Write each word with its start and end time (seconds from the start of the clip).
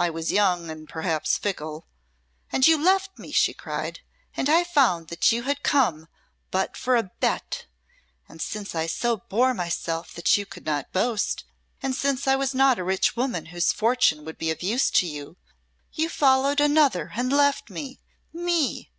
I 0.00 0.08
was 0.08 0.32
young, 0.32 0.70
and 0.70 0.88
perhaps 0.88 1.36
fickle" 1.36 1.86
"And 2.50 2.66
you 2.66 2.82
left 2.82 3.18
me," 3.18 3.32
she 3.32 3.52
cried, 3.52 4.00
"and 4.34 4.48
I 4.48 4.64
found 4.64 5.08
that 5.08 5.30
you 5.30 5.42
had 5.42 5.62
come 5.62 6.08
but 6.50 6.74
for 6.74 6.96
a 6.96 7.02
bet 7.20 7.66
and 8.30 8.40
since 8.40 8.74
I 8.74 8.86
so 8.86 9.18
bore 9.28 9.52
myself 9.52 10.14
that 10.14 10.38
you 10.38 10.46
could 10.46 10.64
not 10.64 10.90
boast, 10.94 11.44
and 11.82 11.94
since 11.94 12.26
I 12.26 12.34
was 12.34 12.54
not 12.54 12.78
a 12.78 12.82
rich 12.82 13.14
woman 13.14 13.44
whose 13.52 13.70
fortune 13.70 14.24
would 14.24 14.38
be 14.38 14.50
of 14.50 14.62
use 14.62 14.90
to 14.92 15.06
you, 15.06 15.36
you 15.92 16.08
followed 16.08 16.62
another 16.62 17.12
and 17.14 17.30
left 17.30 17.68
me 17.68 18.00
me!" 18.32 18.90